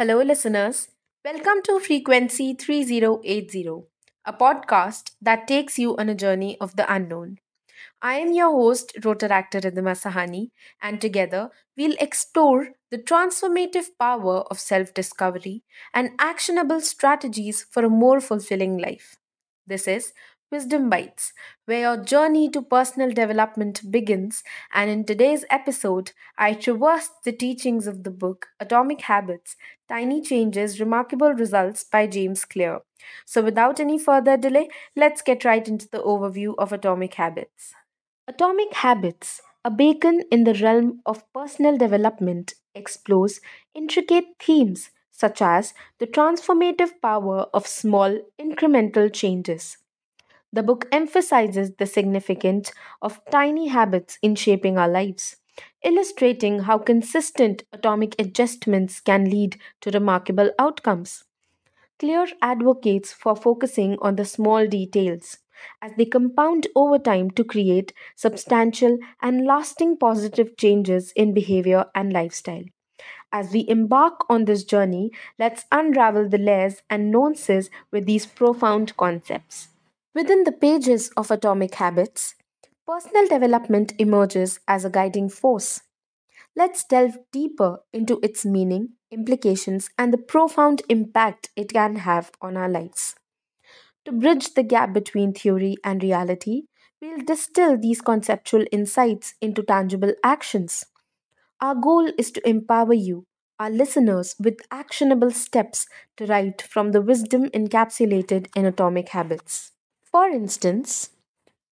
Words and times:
Hello, 0.00 0.22
listeners. 0.22 0.88
Welcome 1.26 1.60
to 1.64 1.78
Frequency 1.78 2.54
3080, 2.54 3.66
a 4.24 4.32
podcast 4.32 5.10
that 5.20 5.46
takes 5.46 5.78
you 5.78 5.94
on 5.98 6.08
a 6.08 6.14
journey 6.14 6.56
of 6.58 6.74
the 6.76 6.90
unknown. 6.90 7.36
I 8.02 8.14
am 8.14 8.32
your 8.32 8.50
host, 8.50 8.94
Rotaractor 9.02 9.62
Ridhima 9.62 9.94
Sahni, 10.02 10.52
and 10.80 11.02
together 11.02 11.50
we'll 11.76 11.96
explore 12.00 12.70
the 12.90 12.98
transformative 12.98 13.88
power 13.98 14.38
of 14.50 14.58
self 14.58 14.94
discovery 14.94 15.64
and 15.92 16.12
actionable 16.18 16.80
strategies 16.80 17.62
for 17.70 17.84
a 17.84 17.90
more 17.90 18.22
fulfilling 18.22 18.78
life. 18.78 19.16
This 19.66 19.86
is 19.86 20.14
Wisdom 20.50 20.90
Bites, 20.90 21.32
where 21.64 21.80
your 21.80 21.96
journey 22.04 22.48
to 22.50 22.60
personal 22.60 23.10
development 23.10 23.88
begins. 23.90 24.42
And 24.74 24.90
in 24.90 25.04
today's 25.04 25.44
episode, 25.48 26.10
I 26.36 26.54
traverse 26.54 27.08
the 27.24 27.30
teachings 27.32 27.86
of 27.86 28.02
the 28.02 28.10
book 28.10 28.48
Atomic 28.58 29.02
Habits 29.02 29.56
Tiny 29.88 30.20
Changes, 30.20 30.80
Remarkable 30.80 31.32
Results 31.34 31.84
by 31.84 32.08
James 32.08 32.44
Clear. 32.44 32.80
So, 33.24 33.42
without 33.42 33.78
any 33.78 33.96
further 33.96 34.36
delay, 34.36 34.68
let's 34.96 35.22
get 35.22 35.44
right 35.44 35.66
into 35.66 35.88
the 35.88 36.02
overview 36.02 36.54
of 36.58 36.72
Atomic 36.72 37.14
Habits. 37.14 37.74
Atomic 38.26 38.74
Habits, 38.74 39.40
a 39.64 39.70
beacon 39.70 40.22
in 40.32 40.44
the 40.44 40.54
realm 40.54 41.02
of 41.06 41.30
personal 41.32 41.76
development, 41.78 42.54
explores 42.74 43.40
intricate 43.74 44.24
themes 44.40 44.90
such 45.12 45.42
as 45.42 45.74
the 45.98 46.06
transformative 46.08 47.00
power 47.02 47.46
of 47.54 47.66
small 47.68 48.18
incremental 48.40 49.12
changes 49.12 49.76
the 50.52 50.62
book 50.62 50.86
emphasizes 50.92 51.72
the 51.76 51.86
significance 51.86 52.72
of 53.02 53.20
tiny 53.30 53.68
habits 53.68 54.18
in 54.22 54.34
shaping 54.34 54.78
our 54.78 54.88
lives, 54.88 55.36
illustrating 55.84 56.60
how 56.60 56.78
consistent 56.78 57.64
atomic 57.72 58.14
adjustments 58.18 59.00
can 59.00 59.24
lead 59.30 59.58
to 59.80 59.90
remarkable 59.90 60.50
outcomes. 60.58 61.24
Clear 62.00 62.26
advocates 62.42 63.12
for 63.12 63.36
focusing 63.36 63.96
on 64.02 64.16
the 64.16 64.24
small 64.24 64.66
details 64.66 65.38
as 65.80 65.92
they 65.96 66.04
compound 66.04 66.66
over 66.74 66.98
time 66.98 67.30
to 67.30 67.44
create 67.44 67.92
substantial 68.16 68.98
and 69.22 69.46
lasting 69.46 69.96
positive 69.96 70.56
changes 70.56 71.12
in 71.12 71.32
behavior 71.32 71.86
and 71.94 72.12
lifestyle. 72.12 72.64
As 73.32 73.52
we 73.52 73.66
embark 73.68 74.24
on 74.30 74.46
this 74.46 74.64
journey, 74.64 75.12
let's 75.38 75.66
unravel 75.72 76.28
the 76.28 76.38
layers 76.38 76.82
and 76.90 77.10
nuances 77.10 77.70
with 77.90 78.06
these 78.06 78.26
profound 78.26 78.96
concepts. 78.96 79.68
Within 80.14 80.44
the 80.44 80.52
pages 80.52 81.10
of 81.16 81.32
Atomic 81.32 81.74
Habits, 81.74 82.36
personal 82.86 83.26
development 83.26 83.92
emerges 83.98 84.60
as 84.68 84.84
a 84.84 84.90
guiding 84.90 85.28
force. 85.28 85.80
Let's 86.56 86.84
delve 86.84 87.18
deeper 87.32 87.80
into 87.92 88.20
its 88.22 88.44
meaning, 88.46 88.94
implications, 89.10 89.90
and 89.98 90.12
the 90.12 90.18
profound 90.18 90.82
impact 90.88 91.50
it 91.56 91.72
can 91.72 91.96
have 91.96 92.32
on 92.42 92.56
our 92.56 92.68
lives. 92.68 93.16
To 94.06 94.12
bridge 94.12 94.54
the 94.54 94.62
gap 94.62 94.92
between 94.92 95.34
theory 95.34 95.76
and 95.84 96.02
reality, 96.02 96.64
we'll 97.00 97.24
distill 97.24 97.78
these 97.78 98.02
conceptual 98.02 98.66
insights 98.72 99.34
into 99.40 99.62
tangible 99.62 100.14
actions. 100.24 100.86
Our 101.60 101.74
goal 101.76 102.10
is 102.18 102.30
to 102.32 102.48
empower 102.48 102.94
you, 102.94 103.26
our 103.58 103.70
listeners, 103.70 104.36
with 104.40 104.58
actionable 104.70 105.30
steps 105.32 105.86
to 106.18 106.26
write 106.26 106.62
from 106.62 106.92
the 106.92 107.02
wisdom 107.02 107.50
encapsulated 107.50 108.48
in 108.56 108.66
Atomic 108.66 109.10
Habits. 109.10 109.72
For 110.12 110.28
instance, 110.28 111.10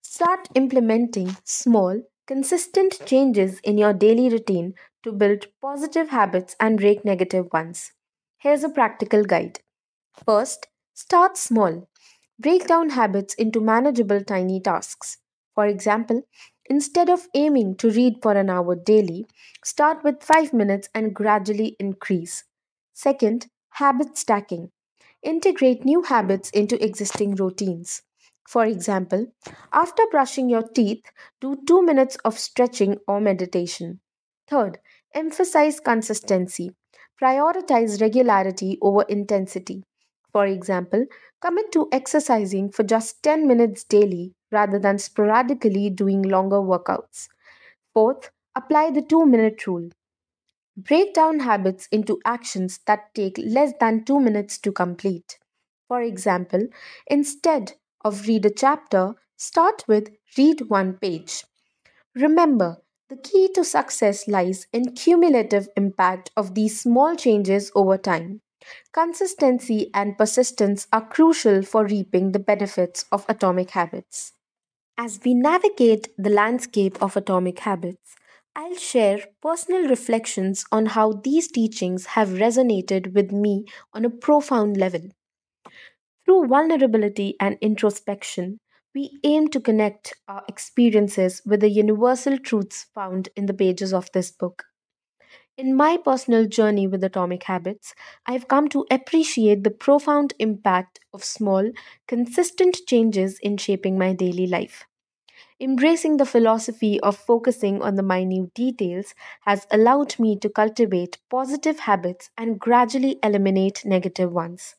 start 0.01 0.49
implementing 0.55 1.37
small, 1.43 2.03
consistent 2.27 3.05
changes 3.05 3.59
in 3.61 3.77
your 3.77 3.93
daily 3.93 4.29
routine 4.29 4.75
to 5.03 5.11
build 5.11 5.47
positive 5.61 6.09
habits 6.09 6.55
and 6.59 6.79
break 6.79 7.05
negative 7.05 7.47
ones. 7.53 7.93
Here's 8.39 8.63
a 8.63 8.69
practical 8.69 9.23
guide. 9.25 9.61
First, 10.25 10.67
start 10.93 11.37
small. 11.37 11.89
Break 12.39 12.67
down 12.67 12.91
habits 12.91 13.33
into 13.35 13.61
manageable 13.61 14.23
tiny 14.23 14.59
tasks. 14.61 15.19
For 15.55 15.67
example, 15.67 16.23
instead 16.65 17.09
of 17.09 17.29
aiming 17.35 17.77
to 17.77 17.91
read 17.91 18.21
for 18.23 18.33
an 18.33 18.49
hour 18.49 18.75
daily, 18.75 19.27
start 19.63 20.03
with 20.03 20.23
5 20.23 20.53
minutes 20.53 20.89
and 20.95 21.15
gradually 21.15 21.77
increase. 21.79 22.45
Second, 22.93 23.47
habit 23.71 24.17
stacking. 24.17 24.71
Integrate 25.23 25.85
new 25.85 26.03
habits 26.03 26.49
into 26.51 26.83
existing 26.83 27.35
routines. 27.35 28.03
For 28.47 28.65
example, 28.65 29.27
after 29.71 30.03
brushing 30.09 30.49
your 30.49 30.63
teeth, 30.63 31.03
do 31.39 31.55
2 31.67 31.83
minutes 31.83 32.15
of 32.25 32.39
stretching 32.39 32.97
or 33.07 33.21
meditation. 33.21 33.99
Third, 34.47 34.79
emphasize 35.13 35.79
consistency. 35.79 36.71
Prioritize 37.21 38.01
regularity 38.01 38.79
over 38.81 39.03
intensity. 39.03 39.83
For 40.31 40.47
example, 40.47 41.05
commit 41.41 41.71
to 41.73 41.89
exercising 41.91 42.71
for 42.71 42.83
just 42.83 43.21
10 43.21 43.47
minutes 43.47 43.83
daily 43.83 44.33
rather 44.51 44.79
than 44.79 44.97
sporadically 44.97 45.91
doing 45.91 46.23
longer 46.23 46.57
workouts. 46.57 47.27
Fourth, 47.93 48.31
apply 48.55 48.91
the 48.91 49.01
2 49.03 49.25
minute 49.25 49.67
rule. 49.67 49.89
Break 50.75 51.13
down 51.13 51.41
habits 51.41 51.87
into 51.91 52.19
actions 52.25 52.79
that 52.87 53.13
take 53.13 53.37
less 53.37 53.73
than 53.79 54.03
2 54.05 54.19
minutes 54.19 54.57
to 54.59 54.71
complete. 54.71 55.37
For 55.87 56.01
example, 56.01 56.67
instead 57.07 57.73
of 58.07 58.27
read 58.27 58.45
a 58.45 58.49
chapter, 58.51 59.15
start 59.37 59.83
with 59.87 60.09
read 60.37 60.69
one 60.69 60.93
page. 60.97 61.45
Remember, 62.15 62.81
the 63.09 63.15
key 63.17 63.49
to 63.53 63.63
success 63.63 64.27
lies 64.27 64.67
in 64.73 64.93
cumulative 64.95 65.69
impact 65.77 66.31
of 66.35 66.53
these 66.55 66.81
small 66.81 67.15
changes 67.15 67.71
over 67.75 67.97
time. 67.97 68.41
Consistency 68.91 69.89
and 69.93 70.17
persistence 70.17 70.87
are 70.91 71.07
crucial 71.07 71.61
for 71.63 71.85
reaping 71.85 72.31
the 72.33 72.39
benefits 72.39 73.05
of 73.11 73.25
atomic 73.29 73.71
habits. 73.71 74.33
As 74.97 75.19
we 75.23 75.33
navigate 75.33 76.09
the 76.17 76.29
landscape 76.29 77.01
of 77.01 77.15
atomic 77.17 77.59
habits, 77.59 78.15
I'll 78.55 78.75
share 78.75 79.19
personal 79.41 79.87
reflections 79.89 80.65
on 80.73 80.87
how 80.87 81.13
these 81.13 81.47
teachings 81.49 82.07
have 82.07 82.29
resonated 82.29 83.13
with 83.13 83.31
me 83.31 83.65
on 83.93 84.05
a 84.05 84.09
profound 84.09 84.77
level. 84.77 85.09
Through 86.27 86.45
vulnerability 86.49 87.35
and 87.39 87.57
introspection, 87.59 88.59
we 88.93 89.19
aim 89.23 89.47
to 89.47 89.59
connect 89.59 90.13
our 90.27 90.43
experiences 90.47 91.41
with 91.43 91.61
the 91.61 91.71
universal 91.71 92.37
truths 92.37 92.83
found 92.93 93.29
in 93.35 93.47
the 93.47 93.53
pages 93.55 93.95
of 93.95 94.11
this 94.11 94.29
book. 94.29 94.65
In 95.57 95.75
my 95.75 95.97
personal 95.97 96.47
journey 96.47 96.87
with 96.87 97.03
atomic 97.03 97.43
habits, 97.43 97.93
I've 98.25 98.47
come 98.47 98.69
to 98.69 98.87
appreciate 98.91 99.65
the 99.65 99.71
profound 99.71 100.33
impact 100.39 100.99
of 101.13 101.23
small, 101.23 101.71
consistent 102.07 102.77
changes 102.87 103.39
in 103.39 103.57
shaping 103.57 103.99
my 103.99 104.13
daily 104.13 104.47
life. 104.47 104.85
Embracing 105.59 106.17
the 106.17 106.25
philosophy 106.25 106.99
of 107.01 107.17
focusing 107.17 107.83
on 107.83 107.97
the 107.97 108.03
minute 108.03 108.55
details 108.55 109.15
has 109.41 109.67
allowed 109.71 110.19
me 110.19 110.39
to 110.39 110.49
cultivate 110.49 111.19
positive 111.29 111.81
habits 111.81 112.31
and 112.39 112.59
gradually 112.61 113.19
eliminate 113.23 113.85
negative 113.85 114.33
ones. 114.33 114.76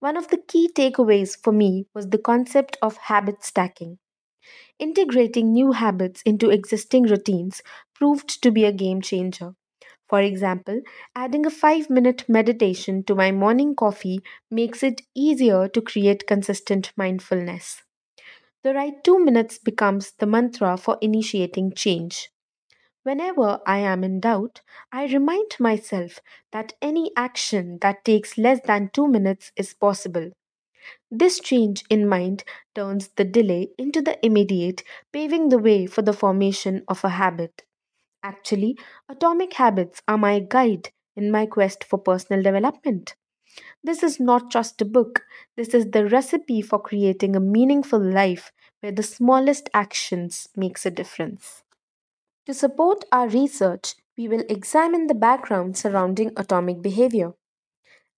One 0.00 0.16
of 0.16 0.28
the 0.28 0.38
key 0.38 0.70
takeaways 0.74 1.36
for 1.42 1.52
me 1.52 1.86
was 1.94 2.08
the 2.10 2.18
concept 2.18 2.76
of 2.82 2.96
habit 2.96 3.44
stacking. 3.44 3.98
Integrating 4.80 5.52
new 5.52 5.72
habits 5.72 6.22
into 6.22 6.50
existing 6.50 7.04
routines 7.04 7.62
proved 7.94 8.42
to 8.42 8.50
be 8.50 8.64
a 8.64 8.72
game 8.72 9.00
changer. 9.00 9.54
For 10.08 10.20
example, 10.22 10.82
adding 11.16 11.46
a 11.46 11.50
5 11.50 11.90
minute 11.90 12.28
meditation 12.28 13.04
to 13.04 13.14
my 13.14 13.32
morning 13.32 13.76
coffee 13.76 14.20
makes 14.50 14.82
it 14.82 15.02
easier 15.14 15.68
to 15.68 15.82
create 15.82 16.26
consistent 16.26 16.92
mindfulness. 16.96 17.82
The 18.62 18.74
right 18.74 19.02
2 19.04 19.18
minutes 19.24 19.58
becomes 19.58 20.12
the 20.12 20.26
mantra 20.26 20.76
for 20.78 20.98
initiating 21.02 21.74
change. 21.74 22.30
Whenever 23.02 23.60
I 23.66 23.78
am 23.78 24.02
in 24.04 24.20
doubt, 24.20 24.62
I 24.90 25.06
remind 25.06 25.56
myself 25.60 26.20
that 26.52 26.72
any 26.80 27.12
action 27.16 27.78
that 27.82 28.04
takes 28.06 28.38
less 28.38 28.60
than 28.64 28.90
two 28.94 29.06
minutes 29.06 29.52
is 29.56 29.74
possible. 29.74 30.30
This 31.10 31.40
change 31.40 31.84
in 31.90 32.08
mind 32.08 32.44
turns 32.74 33.08
the 33.08 33.24
delay 33.24 33.70
into 33.78 34.02
the 34.02 34.18
immediate, 34.24 34.82
paving 35.12 35.50
the 35.50 35.58
way 35.58 35.86
for 35.86 36.02
the 36.02 36.12
formation 36.12 36.84
of 36.88 37.04
a 37.04 37.10
habit. 37.10 37.62
Actually, 38.22 38.78
atomic 39.08 39.54
habits 39.54 40.02
are 40.08 40.18
my 40.18 40.40
guide 40.40 40.90
in 41.16 41.30
my 41.30 41.46
quest 41.46 41.84
for 41.84 41.98
personal 41.98 42.42
development. 42.42 43.16
This 43.84 44.02
is 44.02 44.20
not 44.20 44.50
just 44.50 44.82
a 44.82 44.86
book, 44.86 45.24
this 45.56 45.74
is 45.74 45.90
the 45.92 46.08
recipe 46.08 46.62
for 46.62 46.80
creating 46.80 47.36
a 47.36 47.40
meaningful 47.40 48.00
life 48.00 48.52
where 48.80 48.92
the 48.92 49.02
smallest 49.04 49.70
actions 49.74 50.48
makes 50.56 50.86
a 50.86 50.90
difference. 50.90 51.64
To 52.50 52.54
support 52.54 53.04
our 53.12 53.28
research, 53.28 53.94
we 54.18 54.26
will 54.26 54.42
examine 54.48 55.06
the 55.06 55.14
background 55.14 55.76
surrounding 55.76 56.32
atomic 56.36 56.82
behavior. 56.82 57.34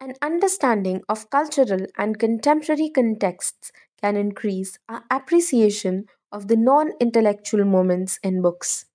An 0.01 0.15
understanding 0.23 1.03
of 1.07 1.29
cultural 1.29 1.85
and 1.99 2.19
contemporary 2.19 2.89
contexts 2.89 3.73
can 4.01 4.17
increase 4.17 4.79
our 4.89 5.05
appreciation 5.11 6.07
of 6.33 6.49
the 6.49 6.57
non 6.57 6.93
intellectual 6.99 7.67
moments 7.67 8.19
in 8.23 8.41
books. 8.41 8.87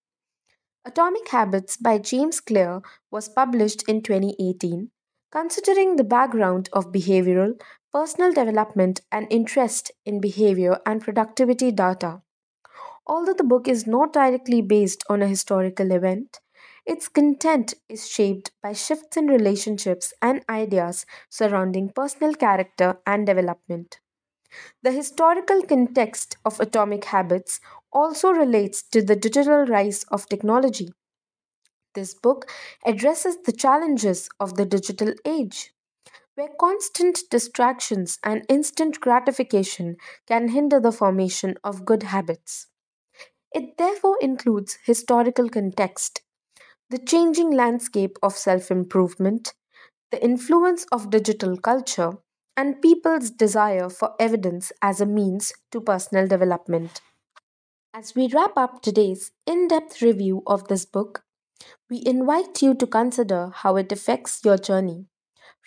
Atomic 0.83 1.27
Habits 1.27 1.77
by 1.77 1.99
James 1.99 2.39
Clear 2.41 2.81
was 3.11 3.29
published 3.29 3.83
in 3.87 4.01
2018. 4.01 4.89
considering 5.31 5.97
the 5.97 6.03
background 6.03 6.67
of 6.73 6.91
behavioral, 6.91 7.61
personal 7.93 8.33
development, 8.33 9.01
and 9.11 9.27
interest 9.29 9.91
in 10.03 10.19
behavior 10.19 10.79
and 10.83 11.03
productivity 11.03 11.71
data. 11.71 12.23
Although 13.07 13.33
the 13.33 13.43
book 13.43 13.67
is 13.67 13.87
not 13.87 14.13
directly 14.13 14.61
based 14.61 15.03
on 15.09 15.23
a 15.23 15.27
historical 15.27 15.91
event, 15.91 16.39
its 16.85 17.07
content 17.07 17.73
is 17.89 18.07
shaped 18.07 18.51
by 18.61 18.73
shifts 18.73 19.17
in 19.17 19.25
relationships 19.25 20.13
and 20.21 20.45
ideas 20.47 21.07
surrounding 21.27 21.89
personal 21.89 22.35
character 22.35 22.99
and 23.07 23.25
development. 23.25 23.99
The 24.83 24.91
historical 24.91 25.63
context 25.63 26.37
of 26.45 26.59
atomic 26.59 27.05
habits 27.05 27.59
also 27.93 28.31
relates 28.31 28.83
to 28.83 29.01
the 29.01 29.15
digital 29.15 29.65
rise 29.65 30.03
of 30.05 30.27
technology. 30.29 30.89
This 31.95 32.13
book 32.13 32.49
addresses 32.85 33.39
the 33.43 33.51
challenges 33.51 34.29
of 34.39 34.55
the 34.55 34.65
digital 34.65 35.13
age, 35.25 35.73
where 36.35 36.49
constant 36.59 37.21
distractions 37.31 38.19
and 38.23 38.45
instant 38.49 38.99
gratification 39.01 39.97
can 40.27 40.49
hinder 40.49 40.79
the 40.79 40.91
formation 40.93 41.57
of 41.63 41.85
good 41.85 42.03
habits. 42.03 42.67
It 43.53 43.77
therefore 43.77 44.17
includes 44.21 44.77
historical 44.85 45.49
context, 45.49 46.21
the 46.89 46.99
changing 46.99 47.51
landscape 47.51 48.17
of 48.23 48.37
self 48.37 48.71
improvement, 48.71 49.53
the 50.11 50.23
influence 50.23 50.85
of 50.91 51.09
digital 51.11 51.57
culture, 51.57 52.19
and 52.57 52.81
people's 52.81 53.31
desire 53.31 53.89
for 53.89 54.15
evidence 54.19 54.71
as 54.81 55.01
a 55.01 55.05
means 55.07 55.53
to 55.71 55.81
personal 55.81 56.27
development. 56.27 57.01
As 57.93 58.15
we 58.15 58.29
wrap 58.29 58.53
up 58.55 58.81
today's 58.81 59.31
in 59.45 59.67
depth 59.67 60.01
review 60.01 60.41
of 60.47 60.69
this 60.69 60.85
book, 60.85 61.25
we 61.89 62.03
invite 62.05 62.61
you 62.61 62.75
to 62.75 62.87
consider 62.87 63.51
how 63.55 63.77
it 63.77 63.91
affects 63.91 64.45
your 64.45 64.57
journey. 64.57 65.07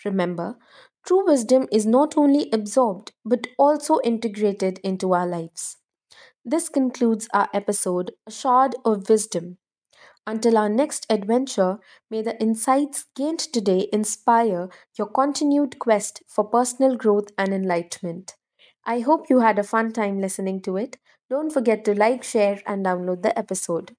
Remember, 0.05 0.57
true 1.05 1.25
wisdom 1.25 1.67
is 1.71 1.85
not 1.85 2.17
only 2.17 2.49
absorbed 2.53 3.13
but 3.25 3.47
also 3.57 3.99
integrated 4.03 4.79
into 4.83 5.13
our 5.13 5.27
lives. 5.27 5.77
This 6.45 6.69
concludes 6.69 7.27
our 7.33 7.49
episode, 7.51 8.11
A 8.27 8.31
Shard 8.31 8.75
of 8.85 9.09
Wisdom. 9.09 9.57
Until 10.27 10.57
our 10.57 10.69
next 10.69 11.05
adventure, 11.09 11.79
may 12.09 12.21
the 12.21 12.41
insights 12.41 13.05
gained 13.15 13.39
today 13.39 13.89
inspire 13.93 14.69
your 14.97 15.07
continued 15.07 15.79
quest 15.79 16.23
for 16.27 16.43
personal 16.45 16.97
growth 16.97 17.29
and 17.37 17.53
enlightenment. 17.53 18.35
I 18.85 19.01
hope 19.01 19.29
you 19.29 19.39
had 19.41 19.59
a 19.59 19.63
fun 19.63 19.93
time 19.93 20.19
listening 20.21 20.61
to 20.63 20.77
it. 20.77 20.97
Don't 21.29 21.51
forget 21.53 21.85
to 21.85 21.95
like, 21.95 22.23
share, 22.23 22.61
and 22.67 22.85
download 22.85 23.23
the 23.23 23.37
episode. 23.37 23.95